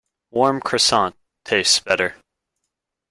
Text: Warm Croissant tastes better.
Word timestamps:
Warm 0.31 0.61
Croissant 0.61 1.15
tastes 1.45 1.77
better. 1.79 2.15